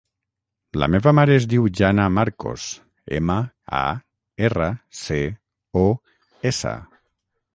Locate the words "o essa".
5.85-6.75